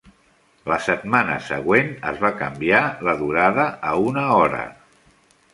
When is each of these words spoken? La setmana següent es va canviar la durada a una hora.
La 0.71 0.77
setmana 0.85 1.35
següent 1.49 1.93
es 2.13 2.17
va 2.25 2.33
canviar 2.41 2.81
la 3.09 3.17
durada 3.23 3.69
a 3.91 3.95
una 4.09 4.29
hora. 4.39 4.67